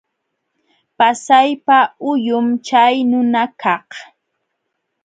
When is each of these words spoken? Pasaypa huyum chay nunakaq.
Pasaypa 0.97 1.77
huyum 2.01 2.47
chay 2.67 2.95
nunakaq. 3.09 3.87